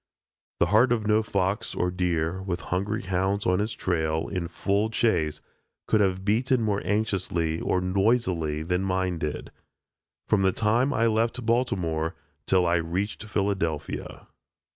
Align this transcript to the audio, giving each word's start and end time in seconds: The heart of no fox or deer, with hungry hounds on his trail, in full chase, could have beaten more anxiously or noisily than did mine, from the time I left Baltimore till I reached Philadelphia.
The 0.59 0.65
heart 0.73 0.91
of 0.91 1.05
no 1.05 1.21
fox 1.21 1.75
or 1.75 1.91
deer, 1.91 2.41
with 2.41 2.59
hungry 2.73 3.03
hounds 3.03 3.45
on 3.45 3.59
his 3.59 3.71
trail, 3.75 4.27
in 4.29 4.47
full 4.47 4.89
chase, 4.89 5.41
could 5.85 6.01
have 6.01 6.25
beaten 6.25 6.59
more 6.63 6.81
anxiously 6.83 7.59
or 7.61 7.81
noisily 7.81 8.63
than 8.63 8.81
did 8.81 8.87
mine, 8.87 9.21
from 10.27 10.41
the 10.41 10.51
time 10.53 10.91
I 10.91 11.05
left 11.05 11.45
Baltimore 11.45 12.15
till 12.47 12.65
I 12.65 12.77
reached 12.77 13.25
Philadelphia. 13.25 14.25